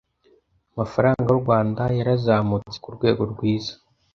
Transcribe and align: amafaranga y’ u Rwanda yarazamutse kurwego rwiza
amafaranga 0.73 1.27
y’ 1.29 1.35
u 1.37 1.41
Rwanda 1.43 1.81
yarazamutse 1.97 2.77
kurwego 2.83 3.21
rwiza 3.31 3.73